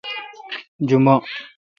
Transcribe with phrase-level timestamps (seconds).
[0.89, 1.17] جمعہ